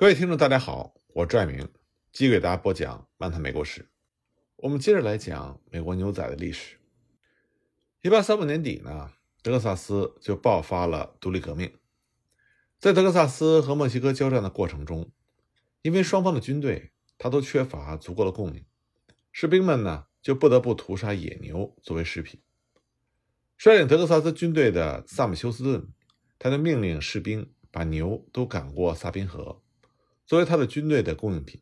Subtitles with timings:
[0.00, 1.68] 各位听众，大家好，我拽明，
[2.10, 3.82] 继续给大家播讲《漫谈美国史》。
[4.56, 6.78] 我们接着来讲美国牛仔的历史。
[8.00, 11.70] 一八三五年底呢，德克萨斯就爆发了独立革命。
[12.78, 15.12] 在德克萨斯和墨西哥交战的过程中，
[15.82, 18.64] 因为双方的军队他都缺乏足够的供应，
[19.30, 22.40] 士兵们呢就不得不屠杀野牛作为食品。
[23.58, 25.92] 率领德克萨斯军队的萨姆休斯顿，
[26.38, 29.60] 他就命令士兵把牛都赶过萨宾河。
[30.30, 31.60] 作为他的军队的供应品。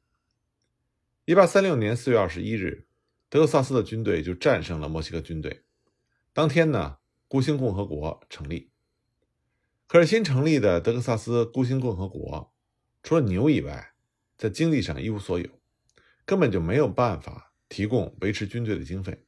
[1.24, 2.86] 一八三六年四月二十一日，
[3.30, 5.64] 德克萨斯的军队就战胜了墨西哥军队。
[6.34, 8.70] 当天呢，孤星共和国成立。
[9.86, 12.52] 可是新成立的德克萨斯孤星共和国，
[13.02, 13.94] 除了牛以外，
[14.36, 15.48] 在经济上一无所有，
[16.26, 19.24] 根本就没有办法提供维持军队的经费。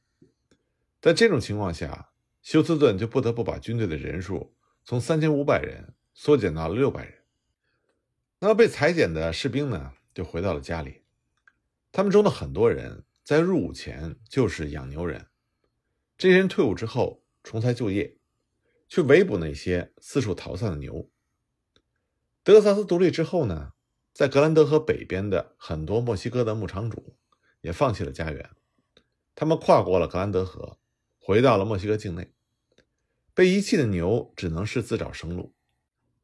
[1.01, 2.11] 在这种情况下，
[2.43, 7.20] 休斯顿就不得不把军队的人数从三千五百人缩减到了六百人。
[8.43, 11.03] 那么被裁减的士兵呢，就回到了家里。
[11.91, 15.27] 他们中的很多人在入伍前就是养牛人，
[16.17, 18.17] 这些人退伍之后重才就业，
[18.87, 21.07] 去围捕那些四处逃散的牛。
[22.43, 23.73] 德克萨斯独立之后呢，
[24.11, 27.15] 在格兰德河北边的很多墨西哥的牧场主
[27.61, 28.49] 也放弃了家园，
[29.35, 30.79] 他们跨过了格兰德河，
[31.19, 32.33] 回到了墨西哥境内。
[33.35, 35.53] 被遗弃的牛只能是自找生路，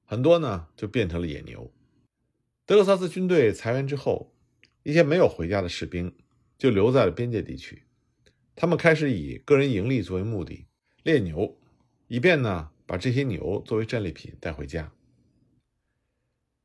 [0.04, 1.72] 很多呢就变成了野牛。
[2.68, 4.36] 德克萨斯军队裁员之后，
[4.84, 6.14] 一些没有回家的士兵
[6.58, 7.86] 就留在了边界地区。
[8.58, 10.68] 他们开始以个人盈利作为目的
[11.02, 11.58] 猎牛，
[12.10, 14.92] 以便呢把这些牛作为战利品带回家。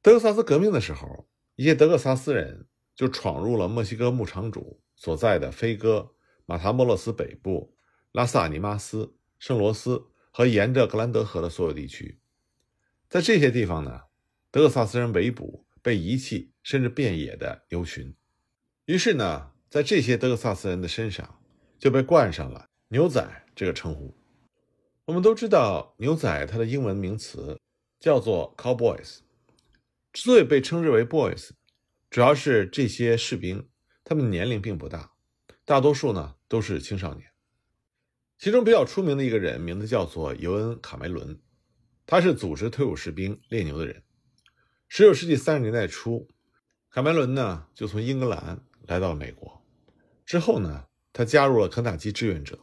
[0.02, 2.66] 德克萨斯革命的时候，一些德克萨斯人
[2.96, 6.16] 就闯入了墨西哥牧场主所在的飞哥、
[6.46, 7.76] 马塔莫洛斯北部、
[8.10, 12.18] 拉斯阿尼马斯、圣罗斯和沿着格兰德河的所有地区。
[13.08, 14.00] 在这些地方呢，
[14.50, 15.64] 德克萨斯人围捕。
[15.82, 18.14] 被遗弃甚至变野的牛群，
[18.84, 21.42] 于是呢，在这些德克萨斯人的身上
[21.78, 23.20] 就被冠上了“牛仔”
[23.56, 24.16] 这个称呼。
[25.04, 27.60] 我们都知道，牛仔它的英文名词
[27.98, 29.18] 叫做 “cowboys”。
[30.12, 31.50] 之所以被称之为 “boys”，
[32.08, 33.68] 主要是这些士兵
[34.04, 35.12] 他们年龄并不大，
[35.64, 37.28] 大多数呢都是青少年。
[38.38, 41.40] 其中比较出名的一个人，名字叫做尤恩·卡梅伦，
[42.06, 44.02] 他是组织退伍士兵猎牛的人。
[44.94, 46.28] 十九世纪三十年代初，
[46.90, 49.64] 卡梅伦呢就从英格兰来到了美国。
[50.26, 52.60] 之后呢，他加入了肯塔基志愿者，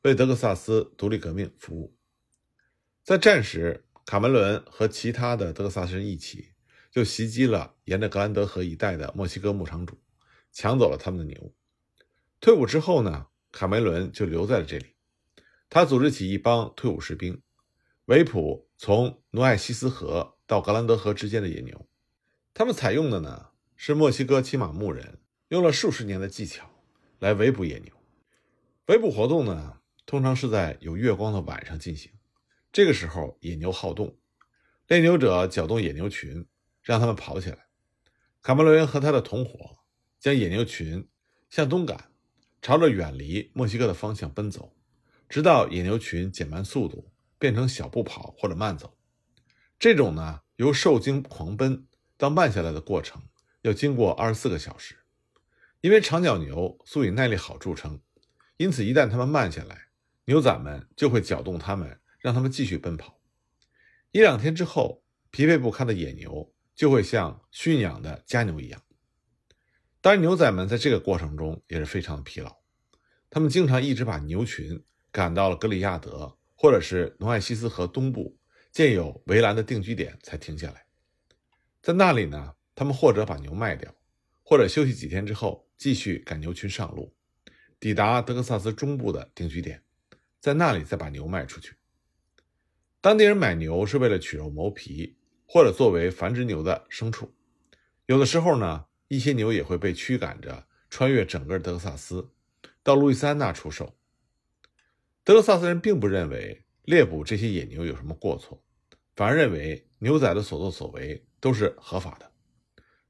[0.00, 1.94] 为德克萨斯独立革命服务。
[3.04, 6.52] 在战时，卡梅伦和其他的德克萨斯人一起，
[6.90, 9.98] 就袭击了沿着格兰德河一带的墨西哥牧场主，
[10.52, 11.54] 抢走了他们的牛。
[12.40, 14.94] 退伍之后呢，卡梅伦就留在了这里。
[15.68, 17.42] 他组织起一帮退伍士兵，
[18.06, 20.32] 维普从努埃西斯河。
[20.48, 21.88] 到格兰德河之间的野牛，
[22.54, 25.18] 他们采用的呢是墨西哥骑马牧人
[25.48, 26.70] 用了数十年的技巧
[27.18, 27.92] 来围捕野牛。
[28.86, 32.12] 围捕活动呢，通常是在有月光的晚上进行。
[32.70, 34.16] 这个时候，野牛好动，
[34.86, 36.46] 猎牛者搅动野牛群，
[36.80, 37.66] 让他们跑起来。
[38.40, 39.78] 卡梅伦和他的同伙
[40.20, 41.08] 将野牛群
[41.50, 42.12] 向东赶，
[42.62, 44.72] 朝着远离墨西哥的方向奔走，
[45.28, 48.96] 直到野牛群减慢速度，变成小步跑或者慢走。
[49.78, 51.86] 这种呢，由受惊狂奔
[52.16, 53.22] 到慢下来的过程，
[53.62, 54.96] 要经过二十四个小时。
[55.82, 58.00] 因为长角牛素以耐力好著称，
[58.56, 59.88] 因此一旦它们慢下来，
[60.24, 63.20] 牛仔们就会搅动它们，让它们继续奔跑。
[64.10, 68.82] 一两天之后，疲惫不堪的野牛就会像驯养的家牛一样。
[70.00, 72.56] 当然，牛仔们在这个过程中也是非常的疲劳，
[73.28, 74.82] 他们经常一直把牛群
[75.12, 78.36] 赶到了格里亚德或者是努埃西斯河东部。
[78.72, 80.84] 建有围栏的定居点才停下来，
[81.80, 83.90] 在那里呢，他们或者把牛卖掉，
[84.42, 87.10] 或者休息几天之后继续赶牛群上路，
[87.80, 89.82] 抵达德克萨斯中部的定居点，
[90.40, 91.74] 在那里再把牛卖出去。
[93.00, 97.34] 当地人买牛是为了取肉谋皮，或者作为繁殖牛的牲畜。
[98.04, 102.28] 有的时候呢，一些牛也会被驱赶着穿越整个德克萨斯，
[102.82, 103.95] 到路易斯安那出售。
[105.26, 108.62] 德克萨斯人并不认为猎捕这些野牛有什么过错。
[109.16, 112.30] 反而认为牛仔的所作所为都是合法的，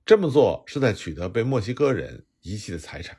[0.06, 3.18] 这么做是在取得被墨西哥人遗弃的财产。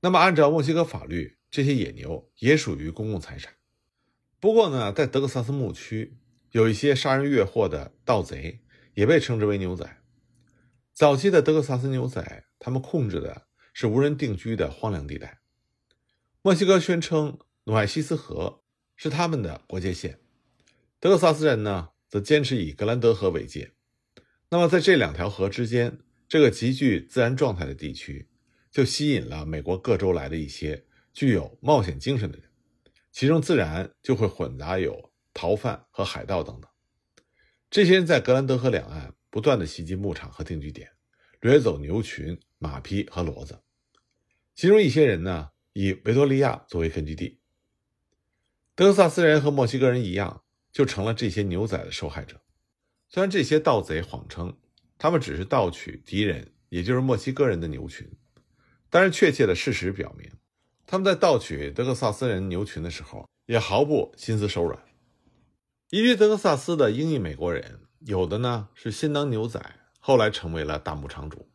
[0.00, 3.54] 那么，按照墨西哥法律，这些野牛也属于公共财产。
[4.40, 6.18] 不过呢，在德克萨斯牧区，
[6.50, 8.60] 有一些杀人越货的盗贼，
[8.94, 10.02] 也被称之为牛仔。
[10.92, 15.38] 早期的德克萨斯牛仔，他们控制的是无人定居的荒凉地带。
[16.42, 17.38] 墨西哥宣称
[17.68, 18.62] 努埃西斯河
[18.96, 20.18] 是他们的国界线。
[20.98, 23.74] 德克萨斯人呢，则坚持以格兰德河为界。
[24.48, 28.26] 那么在这两条河之间，这个极具自然状态的地区，
[28.70, 32.48] 就吸引了美国各州来的一些具有冒险精神的人，
[33.12, 36.70] 其中自然就会混杂有逃犯和海盗等等。
[37.68, 40.90] 这些人在格兰德河两岸不断的袭击牧场和定居点，
[41.42, 43.60] 掠走牛群、马匹和骡子。
[44.54, 47.37] 其中一些人呢，以维多利亚作为根据地。
[48.78, 52.40] 德克萨斯人和墨西哥人一样，就成了这些牛仔的受害者。
[53.08, 54.56] 虽然这些盗贼谎称
[54.96, 58.08] 他们只是盗取敌人，也就是墨西哥人的牛群，
[58.88, 60.30] 但是确切的事实表明，
[60.86, 64.80] 他们在盗取德克萨斯人牛群的时候，也毫不心思手软。
[65.90, 69.60] 移居德克萨斯的英裔美国人，有的呢是先当牛仔，
[69.98, 71.50] 后来成为了大牧场主。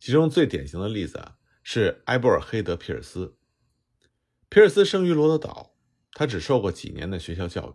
[0.00, 1.32] 其中最典型的例子
[1.62, 3.36] 是埃布尔黑德·皮尔斯。
[4.48, 5.71] 皮尔斯生于罗德岛，
[6.12, 7.74] 他只受过几年的学校教育。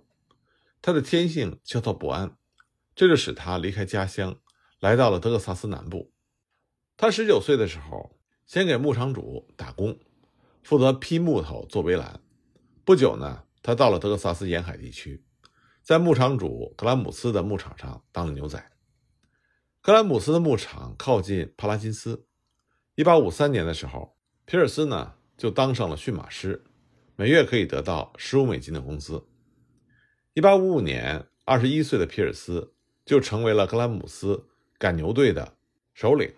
[0.81, 2.37] 他的天性焦躁不安，
[2.95, 4.39] 这就使他离开家乡，
[4.79, 6.13] 来到了德克萨斯南部。
[6.95, 9.99] 他十九岁的时候，先给牧场主打工，
[10.63, 12.21] 负责劈木头做围栏。
[12.85, 15.23] 不久呢，他到了德克萨斯沿海地区。
[15.81, 18.71] 在牧场主格兰姆斯的牧场上当了牛仔。
[19.79, 22.25] 格兰姆斯的牧场靠近帕拉金斯。
[22.95, 26.65] 一八五三年的时候，皮尔斯呢就当上了驯马师，
[27.19, 29.25] 每月可以得到十五美金的工资。
[30.35, 32.75] 一八五五年，二十一岁的皮尔斯
[33.05, 34.45] 就成为了格兰姆斯
[34.77, 35.57] 赶牛队的
[35.95, 36.31] 首领。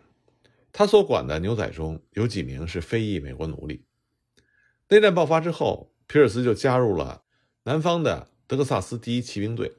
[0.72, 3.84] 他所管的牛仔中有几名是非裔美国奴隶。
[4.88, 7.26] 内战爆发之后，皮尔斯就加入了
[7.64, 8.32] 南方的。
[8.48, 9.76] 德克萨斯第一骑兵队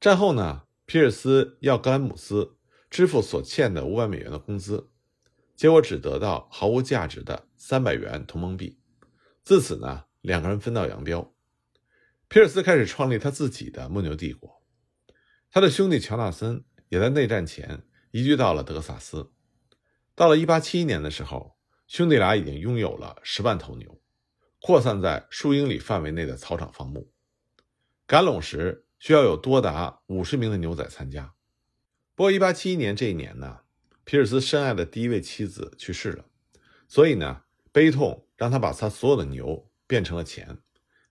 [0.00, 2.56] 战后呢，皮尔斯要格兰姆斯
[2.88, 4.88] 支付所欠的五百美元的工资，
[5.56, 8.78] 结果只得到毫无价值的三百元同盟币。
[9.44, 11.34] 自此呢，两个人分道扬镳。
[12.28, 14.62] 皮尔斯开始创立他自己的牧牛帝国，
[15.50, 19.30] 他的兄弟乔纳森也在内战前移居到了德克萨斯。
[20.14, 24.00] 到了1871年的时候，兄弟俩已经拥有了十万头牛，
[24.60, 27.12] 扩散在数英里范围内的草场放牧。
[28.06, 31.34] 赶拢时需要有多达五十名的牛仔参加。
[32.14, 33.60] 不过，一八七一年这一年呢，
[34.04, 36.24] 皮尔斯深爱的第一位妻子去世了，
[36.88, 40.58] 所以呢，悲痛让他把他所有的牛变成了钱，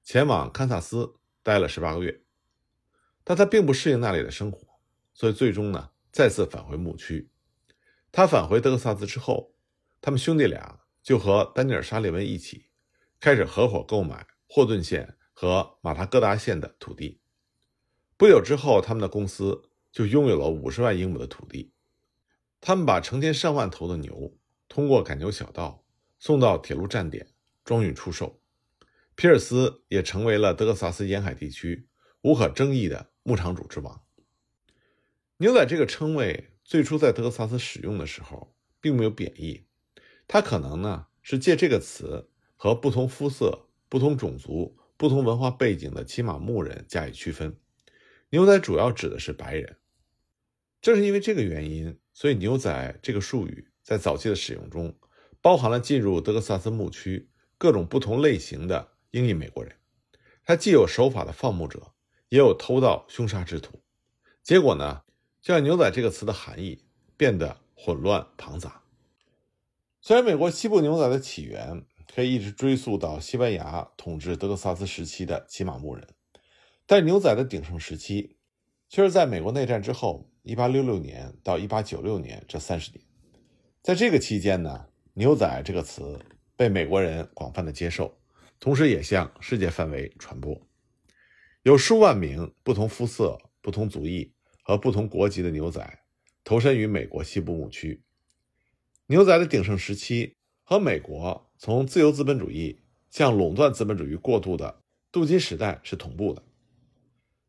[0.03, 2.23] 前往堪萨斯待了十八个月。
[3.23, 4.79] 但他并不适应那里的生活，
[5.13, 7.29] 所以最终呢，再次返回牧区。
[8.11, 9.53] 他返回德克萨斯之后，
[10.01, 12.67] 他们兄弟俩就和丹尼尔·沙利文一起
[13.19, 15.17] 开始合伙购买霍顿县。
[15.35, 17.19] 和马塔戈达县的土地。
[18.17, 21.73] 不久之后，他们的公司就拥有了五十万英亩的土地。
[22.61, 24.37] 他们把成千上万头的牛
[24.69, 25.82] 通过赶牛小道
[26.23, 27.27] 送到铁路站点
[27.65, 28.39] 装运出售。
[29.13, 31.89] 皮尔斯也成为了德克萨斯沿海地区
[32.21, 34.01] 无可争议的牧场主之王。
[35.35, 39.65] 牛仔这个称谓最初在德克萨斯使用的时候，并没有贬义，
[40.25, 44.79] 它可能呢是借这个词和不同肤色、不同种族。
[44.95, 47.59] 不同文化背景的骑马牧人加以区分，
[48.29, 49.75] 牛仔主要指的是白人。
[50.81, 54.95] 正是因为这个原因，所以牛仔这个术语在早期的使用中，
[55.43, 59.75] 包含了进入德克萨斯牧区各种不同类型的英裔美国人。
[60.45, 61.93] 他既有守法的放牧者，
[62.29, 63.81] 也有偷盗凶杀之徒。
[64.41, 65.01] 结果呢，
[65.41, 66.85] 就让牛仔这个词的含义
[67.17, 68.83] 变得混乱庞杂。
[70.01, 76.07] 虽然美国西部牛仔的起源，可以一直追溯到西班牙统治德克萨斯时期的骑马牧人，
[76.85, 78.37] 但牛仔的鼎盛时期
[78.87, 83.03] 却是在美国内战之后，1866年到1896年这三十年。
[83.81, 86.19] 在这个期间呢，牛仔这个词
[86.55, 88.17] 被美国人广泛的接受，
[88.59, 90.59] 同时也向世界范围传播。
[91.61, 95.99] 有数万名不同肤色、不同族裔和不同国籍的牛仔
[96.43, 98.03] 投身于美国西部牧区。
[99.05, 101.49] 牛仔的鼎盛时期和美国。
[101.55, 106.43] 从自由资本主义向垄断资本主义过渡的镀金时代是同步的。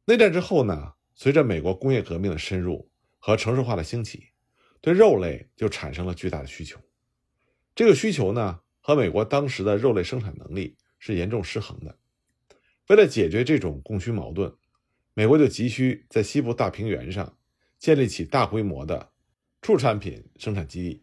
[0.05, 4.29] 内战之后呢，随着美国工业革命的深入和城市化的兴起，
[4.81, 6.79] 对肉类就产生了巨大的需求。
[7.75, 11.99] 这个需求呢，和美国当时的肉类生产能力是严重失衡的。
[12.89, 14.55] 为了解决这种供需矛盾，
[15.15, 17.37] 美国就急需在西部大平原上
[17.79, 19.13] 建立起大规模的
[19.63, 21.03] 畜产品生产基地。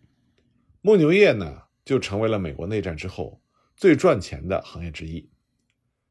[0.82, 1.64] 牧牛业呢？
[1.84, 3.42] 就成为了美国内战之后
[3.76, 5.28] 最赚钱的行业之一。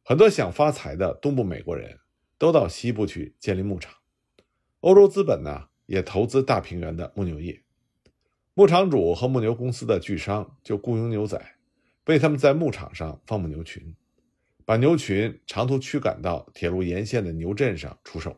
[0.02, 2.00] 很多想发财的东部美国人
[2.37, 3.95] 都到西部去建立牧场。
[4.81, 7.62] 欧洲资本呢也投资大平原的牧牛业。
[8.61, 11.43] 牧场主和牧牛公司的巨商就雇佣牛仔，
[12.05, 13.97] 为他们在牧场上放牧牛群，
[14.67, 18.37] 把牛群长途驱赶到铁路沿线的牛镇上出售。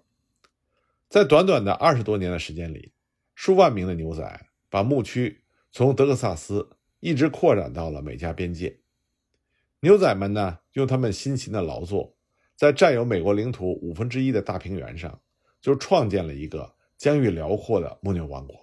[1.08, 2.92] 在短短的二十多年的时间里，
[3.34, 5.40] 数万名的牛仔把牧区
[5.72, 8.78] 从德克萨斯一直扩展到了美加边界。
[9.80, 12.14] 牛仔们呢，用他们辛勤的劳作，
[12.54, 15.20] 在占有美国领土五分之一的大平原上，
[15.60, 18.61] 就创建了一个疆域辽阔的牧牛王国。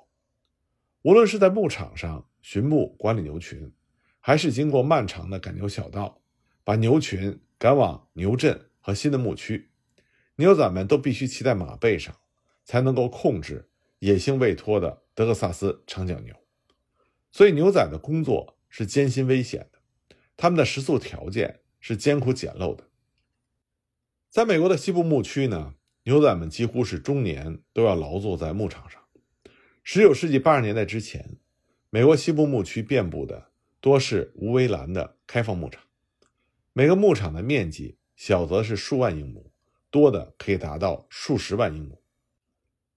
[1.03, 3.71] 无论是在牧场上巡牧管理牛群，
[4.19, 6.21] 还是经过漫长的赶牛小道，
[6.63, 9.71] 把牛群赶往牛镇和新的牧区，
[10.35, 12.13] 牛仔们都必须骑在马背上，
[12.65, 16.35] 才能够控制野性未脱的德克萨斯长角牛。
[17.31, 19.79] 所以，牛仔的工作是艰辛危险的，
[20.35, 22.89] 他们的食宿条件是艰苦简陋的。
[24.29, 28.98] 在美国的西部牧区呢，牛仔们几乎是终年都要劳作在牧场上。
[29.91, 31.39] 十九世纪八十年代之前，
[31.89, 33.49] 美国西部牧区遍布的。
[33.81, 35.81] 多是无围栏的开放牧场，
[36.73, 39.51] 每个牧场的面积小则是数万英亩，
[39.89, 42.03] 多的可以达到数十万英亩。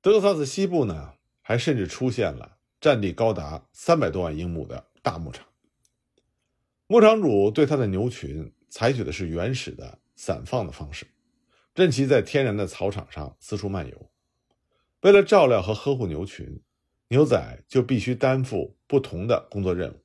[0.02, 5.46] 德克萨斯西部呢，还甚至出现了占地高达三百多万英亩的大牧场。
[6.88, 11.06] 牧场主对他的牛群采取的是原始的散放的方式，
[11.74, 14.10] 任其在天然的草场上四处漫游。
[15.00, 16.60] 为了照料和呵护牛群，
[17.12, 20.02] 牛仔就必须担负不同的工作任务。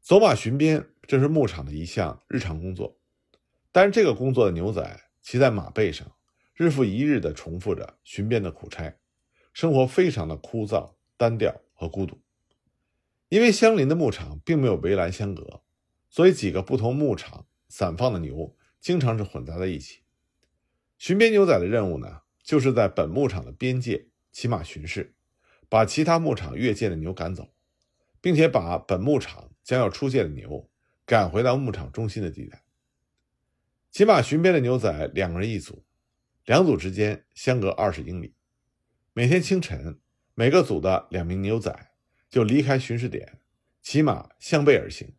[0.00, 2.98] 走马巡边，这是牧场的一项日常工作。
[3.72, 6.10] 但是，这个工作的牛仔骑在马背上，
[6.54, 8.96] 日复一日地重复着巡边的苦差，
[9.52, 12.18] 生活非常的枯燥、单调和孤独。
[13.28, 15.60] 因为相邻的牧场并没有围栏相隔，
[16.08, 20.00] 所以几个不同牧场散放的牛经常是混杂在一起。
[20.96, 25.12] 巡边牛仔的任务呢，就是在本牧场的边界骑马巡视，
[25.68, 27.52] 把其他牧场越界的牛赶走，
[28.20, 29.50] 并且把本牧场。
[29.66, 30.70] 将要出界的牛
[31.04, 32.62] 赶回到牧场中心的地带。
[33.90, 35.84] 骑马巡边的牛仔两个人一组，
[36.44, 38.36] 两组之间相隔二十英里。
[39.12, 39.98] 每天清晨，
[40.36, 41.90] 每个组的两名牛仔
[42.30, 43.40] 就离开巡视点，
[43.82, 45.16] 骑马相背而行。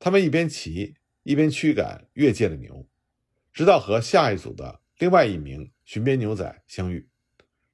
[0.00, 2.88] 他们一边骑一边驱赶越界的牛，
[3.52, 7.08] 直到和下一组的另外一名巡边牛仔相遇。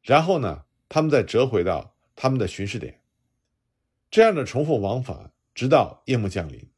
[0.02, 3.00] 然后呢，他们再折回到他们的巡视点。
[4.10, 5.32] 这样的重复往返。
[5.56, 6.68] 直到夜幕降临，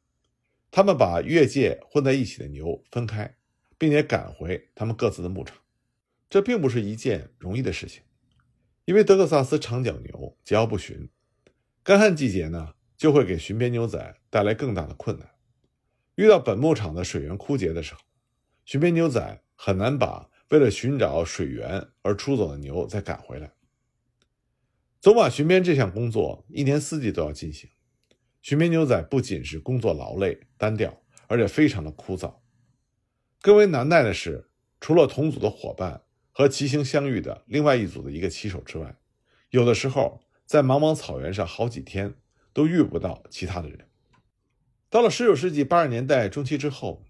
[0.71, 3.35] 他们把越界混在一起的牛分开，
[3.77, 5.57] 并且赶回他们各自的牧场。
[6.29, 8.01] 这并不是一件容易的事情，
[8.85, 11.09] 因为德克萨斯长角牛桀骜不驯，
[11.83, 15.29] 干旱季节呢就会给巡边牛仔带来更大的困难。
[16.15, 17.99] 遇到本牧场的水源枯竭的时候，
[18.63, 23.51] 巡边牛仔很难把为了寻找水源而出走的牛再赶回来。
[24.99, 27.69] 走马巡边这项工作一年四季都要进行。
[28.41, 32.35] 巡边牛仔不仅是工作劳累单调，而且非常的枯燥。
[33.41, 34.49] 更为难耐的是，
[34.81, 38.97] 除了同组的伙伴和骑行相遇的另外一组的一个骑手之外，
[39.51, 42.15] 有的时候在茫茫草原上好几天
[42.51, 43.87] 都遇不到其他的人。
[44.89, 47.05] 到了19世纪80年代中期之后，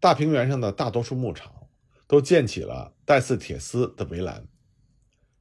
[0.00, 1.68] 大平原上的大多数牧场
[2.08, 4.48] 都建起了带刺铁丝的围栏。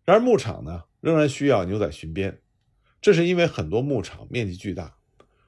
[0.05, 2.41] 然而，牧场呢仍然需要牛仔巡边，
[3.01, 4.96] 这是因为很多牧场面积巨大。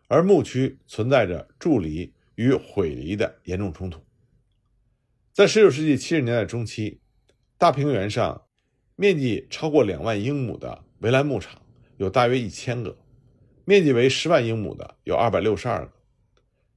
[0.08, 4.04] 而牧区存在着筑篱与毁篱的严重冲突。
[5.32, 7.00] 在19世纪70年代中期，
[7.58, 8.46] 大平原上
[8.98, 11.62] 面积超过两万英亩的围栏牧场
[11.96, 12.98] 有大约一千个，
[13.64, 15.94] 面积为十万英亩的有二百六十二个。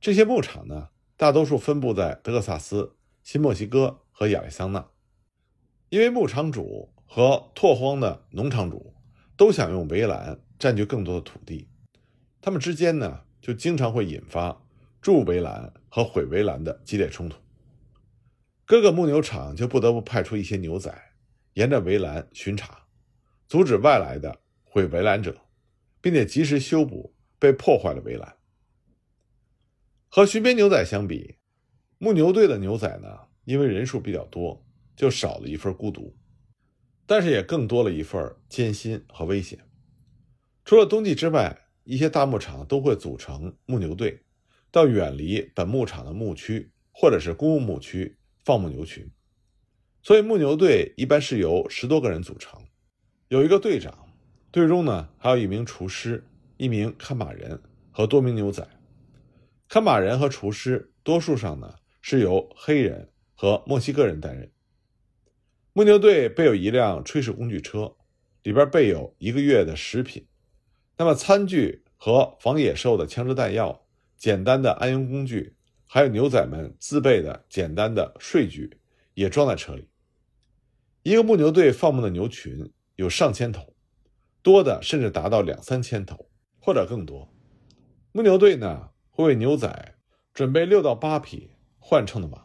[0.01, 4.89] 这些牧场呢，大多数分布在德克萨斯、新墨西哥和亚利桑那。
[5.89, 8.95] 因为牧场主和拓荒的农场主
[9.37, 11.69] 都想用围栏占据更多的土地。
[12.41, 14.63] 他们之间呢，就经常会引发
[15.01, 17.37] 筑围栏和毁围栏的激烈冲突。
[18.67, 20.91] 各个牧牛场就不得不派出一些牛仔，
[21.53, 22.87] 沿着围栏巡查，
[23.47, 25.37] 阻止外来的毁围栏者，
[26.01, 28.37] 并且及时修补被破坏的围栏。
[30.09, 31.37] 和巡边牛仔相比，
[31.99, 33.09] 牧牛队的牛仔呢，
[33.45, 34.65] 因为人数比较多，
[34.97, 36.17] 就少了一份孤独，
[37.07, 39.59] 但是也更多了一份艰辛和危险。
[40.65, 44.23] 除了冬季之外，一些大牧场都会组成牧牛队，
[44.71, 49.11] 到远离本牧场的牧区或者是公共牧区放牧牛群。
[50.03, 52.63] 所以牧牛队一般是由十多个人组成，
[53.29, 54.07] 有一个队长，
[54.51, 58.67] 队中呢还有一名厨师、一名看马人和多名牛仔。
[59.69, 64.51] 看马人和厨师多数上呢是由黑人和墨西哥人担任。
[65.77, 67.97] 牧牛队备有一辆炊事工具车，
[68.45, 70.25] 里边备有一个月的食品。
[70.97, 73.85] 那么，餐具和防野兽的枪支弹药、
[74.17, 75.57] 简单的安营工具，
[75.89, 78.79] 还有牛仔们自备的简单的睡具，
[79.15, 79.89] 也装在车里。
[81.03, 83.75] 一个牧牛队放牧的牛群有上千头，
[84.43, 87.29] 多的甚至达到两三千头或者更多。
[88.13, 89.97] 牧牛队呢会为牛仔
[90.33, 91.51] 准备六到八匹
[91.81, 92.45] 换乘的马。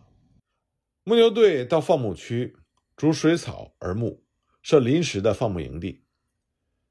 [1.04, 2.56] 牧牛队到放牧区
[3.00, 4.26] 逐水草而牧，
[4.62, 6.04] 设临时的放牧营地。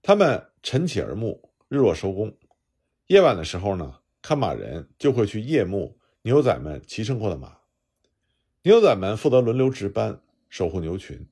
[0.01, 2.35] 他们晨起而牧，日落收工。
[3.09, 7.59] 夜晚的时候呢，看马人就会去夜牧牛仔们骑乘过的马。
[8.63, 11.29] 牛仔们负责轮流值班，守护牛群，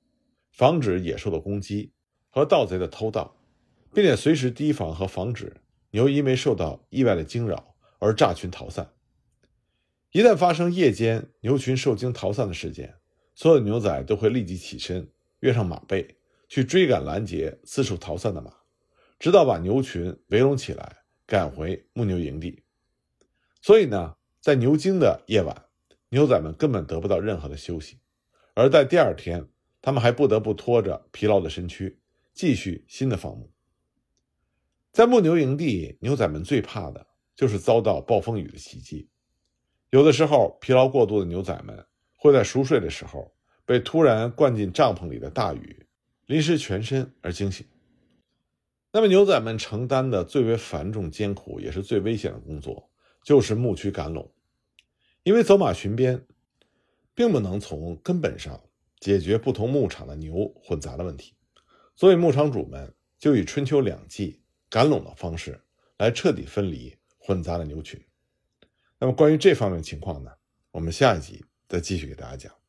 [0.50, 1.94] 防止野兽的攻击
[2.28, 3.34] 和盗贼的偷盗，
[3.94, 5.56] 并且随时提防和防止
[5.92, 8.92] 牛因为受到意外的惊扰而炸群逃散。
[10.12, 12.96] 一旦发生夜间牛群受惊逃散的事件，
[13.36, 15.06] 所有牛仔都会立即起身，
[15.40, 16.16] 跃上马背，
[16.48, 18.50] 去追赶拦截四处逃散的马，
[19.18, 22.62] 直到把牛群围拢起来，赶回牧牛营地。
[23.60, 25.66] 所以呢，在牛惊的夜晚，
[26.08, 27.98] 牛仔们根本得不到任何的休息，
[28.54, 29.46] 而在第二天，
[29.82, 32.00] 他们还不得不拖着疲劳的身躯，
[32.32, 33.52] 继续新的放牧。
[34.92, 39.10] 在牧牛营地，牛仔们最怕的就是遭到暴风雨的袭击。
[39.90, 41.86] 有的时候，疲劳过度的牛仔们
[42.26, 45.86] 会在熟睡的时候被突然灌进帐篷里的大雨
[46.26, 47.66] 淋湿全身而惊醒。
[48.92, 52.90] 那么，牛仔们承担的最为繁重、艰苦，也是最危险的工作，
[53.22, 54.32] 就是牧区赶垄。
[55.22, 56.24] 因为走马巡边，
[57.14, 58.58] 并不能从根本上
[58.98, 61.34] 解决不同牧场的牛混杂的问题，
[61.94, 64.40] 所以牧场主们就以春秋两季
[64.70, 65.60] 赶垄的方式
[65.98, 68.00] 来彻底分离混杂的牛群。
[68.98, 70.30] 那么关于这方面情况呢，
[70.70, 72.65] 我们下一集再继续给大家讲。